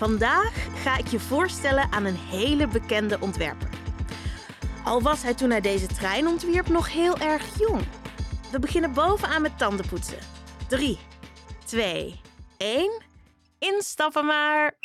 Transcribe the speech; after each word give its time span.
Vandaag 0.00 0.82
ga 0.82 0.98
ik 0.98 1.06
je 1.06 1.20
voorstellen 1.20 1.92
aan 1.92 2.04
een 2.04 2.16
hele 2.16 2.66
bekende 2.66 3.20
ontwerper. 3.20 3.68
Al 4.84 5.02
was 5.02 5.22
hij 5.22 5.34
toen 5.34 5.50
hij 5.50 5.60
deze 5.60 5.86
trein 5.86 6.26
ontwierp 6.26 6.68
nog 6.68 6.92
heel 6.92 7.16
erg 7.16 7.58
jong. 7.58 7.82
We 8.52 8.58
beginnen 8.58 8.92
bovenaan 8.92 9.42
met 9.42 9.58
tandenpoetsen. 9.58 10.18
3, 10.68 10.98
2, 11.64 12.20
1. 12.56 13.02
Instappen 13.58 14.26
maar. 14.26 14.78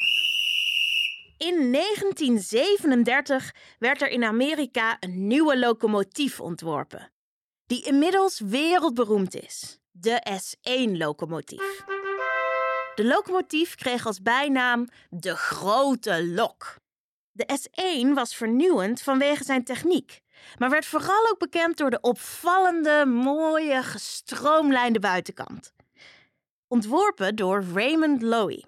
In 1.37 1.71
1937 1.71 3.55
werd 3.79 4.01
er 4.01 4.09
in 4.09 4.23
Amerika 4.23 4.97
een 4.99 5.27
nieuwe 5.27 5.59
locomotief 5.59 6.39
ontworpen, 6.39 7.11
die 7.65 7.85
inmiddels 7.85 8.39
wereldberoemd 8.39 9.35
is: 9.35 9.79
de 9.91 10.39
S1-locomotief. 10.41 11.85
De 12.95 13.05
locomotief 13.05 13.75
kreeg 13.75 14.05
als 14.05 14.21
bijnaam 14.21 14.87
de 15.09 15.35
Grote 15.35 16.25
Lok. 16.25 16.75
De 17.31 17.59
S1 17.59 18.13
was 18.13 18.35
vernieuwend 18.35 19.01
vanwege 19.01 19.43
zijn 19.43 19.63
techniek, 19.63 20.21
maar 20.57 20.69
werd 20.69 20.85
vooral 20.85 21.29
ook 21.29 21.39
bekend 21.39 21.77
door 21.77 21.89
de 21.89 22.01
opvallende, 22.01 23.05
mooie, 23.05 23.83
gestroomlijnde 23.83 24.99
buitenkant. 24.99 25.73
Ontworpen 26.67 27.35
door 27.35 27.63
Raymond 27.73 28.21
Loewy, 28.21 28.63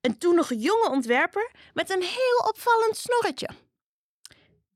een 0.00 0.18
toen 0.18 0.34
nog 0.34 0.48
jonge 0.48 0.88
ontwerper 0.90 1.50
met 1.72 1.90
een 1.90 2.02
heel 2.02 2.48
opvallend 2.48 2.96
snorretje. 2.96 3.48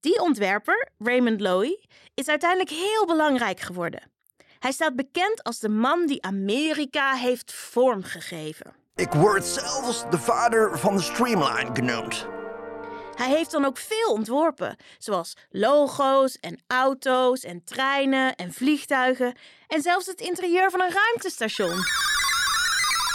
Die 0.01 0.21
ontwerper, 0.21 0.89
Raymond 0.99 1.41
Loewy, 1.41 1.79
is 2.15 2.29
uiteindelijk 2.29 2.71
heel 2.71 3.07
belangrijk 3.07 3.61
geworden. 3.61 4.18
Hij 4.59 4.73
staat 4.73 4.97
bekend 4.97 5.43
als 5.43 5.59
de 5.59 5.69
man 5.69 6.07
die 6.07 6.23
Amerika 6.23 7.15
heeft 7.15 7.53
vormgegeven. 7.53 8.75
Ik 8.95 9.13
word 9.13 9.45
zelfs 9.45 10.11
de 10.11 10.19
vader 10.19 10.79
van 10.79 10.97
de 10.97 11.03
Streamline 11.03 11.71
genoemd. 11.73 12.27
Hij 13.15 13.29
heeft 13.29 13.51
dan 13.51 13.65
ook 13.65 13.79
veel 13.79 14.13
ontworpen, 14.13 14.77
zoals 14.99 15.37
logo's 15.51 16.39
en 16.41 16.61
auto's 16.67 17.41
en 17.45 17.65
treinen 17.65 18.35
en 18.35 18.53
vliegtuigen 18.53 19.35
en 19.67 19.83
zelfs 19.83 20.07
het 20.07 20.21
interieur 20.21 20.71
van 20.71 20.81
een 20.81 20.93
ruimtestation. 20.93 21.77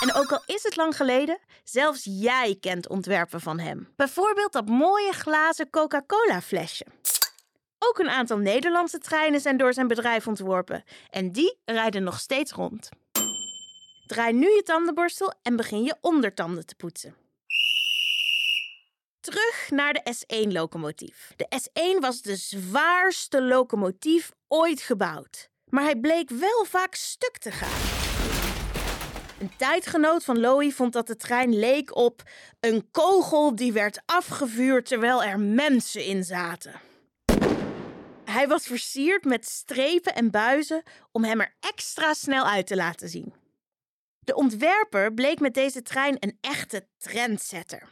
En 0.02 0.14
ook 0.14 0.32
al 0.32 0.44
is 0.46 0.64
het 0.64 0.76
lang 0.76 0.96
geleden, 0.96 1.40
zelfs 1.64 2.02
jij 2.04 2.58
kent 2.60 2.90
ontwerpen 2.90 3.42
van 3.42 3.60
hem. 3.60 3.94
Bijvoorbeeld 3.96 4.52
dat 4.52 4.68
mooie 4.68 5.12
glazen 5.12 5.70
Coca-Cola 5.70 6.42
flesje. 6.42 6.86
Ook 7.90 8.00
een 8.00 8.10
aantal 8.10 8.38
Nederlandse 8.38 8.98
treinen 8.98 9.42
zijn 9.42 9.58
door 9.58 9.74
zijn 9.74 9.88
bedrijf 9.88 10.28
ontworpen 10.28 10.84
en 11.10 11.32
die 11.32 11.58
rijden 11.66 12.04
nog 12.04 12.20
steeds 12.20 12.52
rond. 12.52 12.90
Draai 14.08 14.34
nu 14.34 14.46
je 14.46 14.62
tandenborstel 14.64 15.34
en 15.42 15.56
begin 15.56 15.84
je 15.84 15.96
ondertanden 16.02 16.66
te 16.66 16.76
poetsen. 16.76 17.16
Terug 19.20 19.68
naar 19.70 19.94
de 19.94 20.16
S1-locomotief. 20.16 21.34
De 21.36 21.48
S1 21.62 22.00
was 22.00 22.22
de 22.22 22.36
zwaarste 22.36 23.42
locomotief 23.42 24.32
ooit 24.48 24.82
gebouwd, 24.82 25.50
maar 25.70 25.84
hij 25.84 25.96
bleek 25.96 26.30
wel 26.30 26.66
vaak 26.66 26.96
stuk 26.96 27.38
te 27.38 27.52
gaan. 27.52 27.82
Een 29.40 29.56
tijdgenoot 29.58 30.24
van 30.24 30.40
Loey 30.40 30.72
vond 30.72 30.94
dat 30.94 31.08
de 31.08 31.16
trein 31.16 31.60
leek 31.60 31.96
op 31.96 32.22
een 32.60 32.88
kogel 32.92 33.56
die 33.56 33.74
werd 33.74 34.02
afgevuurd 34.06 34.86
terwijl 34.86 35.24
er 35.24 35.40
mensen 35.40 36.06
in 36.06 36.24
zaten. 36.24 36.92
Hij 38.26 38.48
was 38.48 38.66
versierd 38.66 39.24
met 39.24 39.48
strepen 39.48 40.16
en 40.16 40.32
buizen 40.32 40.84
om 41.12 41.24
hem 41.24 41.42
er 41.42 41.56
extra 41.60 42.14
snel 42.14 42.46
uit 42.46 42.68
te 42.68 42.76
laten 42.76 43.10
zien. 43.10 43.34
De 44.20 44.36
ontwerper 44.36 45.14
bleek 45.14 45.40
met 45.40 45.54
deze 45.54 45.82
trein 45.82 46.16
een 46.20 46.38
echte 46.42 46.88
trendsetter. 46.98 47.92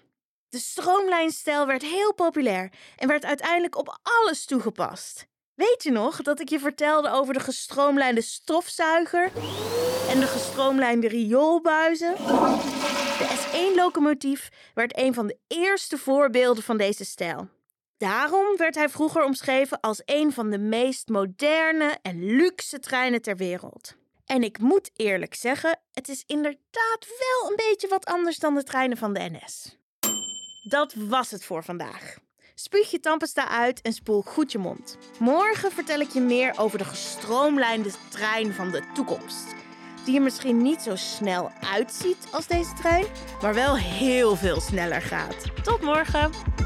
De 0.50 0.60
stroomlijnstijl 0.60 1.66
werd 1.66 1.82
heel 1.82 2.14
populair 2.14 2.72
en 2.96 3.08
werd 3.08 3.26
uiteindelijk 3.26 3.78
op 3.78 4.00
alles 4.02 4.46
toegepast. 4.46 5.28
Weet 5.54 5.84
je 5.84 5.92
nog 5.92 6.22
dat 6.22 6.40
ik 6.40 6.50
je 6.50 6.60
vertelde 6.60 7.10
over 7.10 7.34
de 7.34 7.40
gestroomlijnde 7.40 8.22
stofzuiger 8.22 9.32
en 10.10 10.20
de 10.20 10.28
gestroomlijnde 10.28 11.08
rioolbuizen? 11.08 12.16
De 12.16 13.28
S1-locomotief 13.38 14.50
werd 14.74 14.98
een 14.98 15.14
van 15.14 15.28
de 15.28 15.38
eerste 15.48 15.98
voorbeelden 15.98 16.64
van 16.64 16.78
deze 16.78 17.06
stijl. 17.06 17.50
Daarom 18.02 18.58
werd 18.58 18.76
hij 18.76 18.90
vroeger 18.90 19.24
omschreven 19.24 19.80
als 19.80 20.02
een 20.06 20.34
van 20.34 20.50
de 20.50 20.58
meest 20.58 21.08
moderne 21.08 21.98
en 22.02 22.36
luxe 22.36 22.80
treinen 22.80 23.22
ter 23.22 23.38
wereld. 23.38 23.96
En 24.26 24.44
ik 24.44 24.60
moet 24.60 24.92
eerlijk 24.96 25.36
zeggen, 25.36 25.80
het 25.92 26.10
is 26.10 26.24
inderdaad 26.26 27.08
wel 27.08 27.50
een 27.50 27.56
beetje 27.56 27.88
wat 27.88 28.06
anders 28.06 28.40
dan 28.40 28.56
de 28.56 28.64
treinen 28.64 28.98
van 28.98 29.14
de 29.14 29.30
NS. 29.32 29.78
Dat 30.64 30.94
was 30.98 31.32
het 31.32 31.46
voor 31.46 31.64
vandaag. 31.64 32.18
Spuug 32.56 32.92
je 32.92 33.00
tandpasta 33.00 33.48
uit 33.48 33.82
en 33.82 33.94
spoel 33.94 34.22
goed 34.22 34.52
je 34.52 34.58
mond. 34.58 34.98
Morgen 35.20 35.72
vertel 35.72 36.00
ik 36.00 36.10
je 36.10 36.22
meer 36.22 36.54
over 36.58 36.78
de 36.78 36.86
gestroomlijnde 36.86 37.92
trein 38.10 38.54
van 38.54 38.72
de 38.72 38.84
toekomst. 38.94 39.56
Die 40.06 40.16
er 40.16 40.22
misschien 40.22 40.62
niet 40.62 40.82
zo 40.82 40.96
snel 40.96 41.52
uitziet 41.74 42.28
als 42.32 42.48
deze 42.48 42.74
trein, 42.74 43.06
maar 43.42 43.54
wel 43.54 43.78
heel 43.78 44.36
veel 44.36 44.62
sneller 44.62 45.02
gaat. 45.02 45.64
Tot 45.64 45.82
morgen! 45.82 46.61